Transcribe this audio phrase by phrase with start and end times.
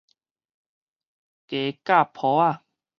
[0.03, 0.07] 家甲簿
[2.39, 2.59] 仔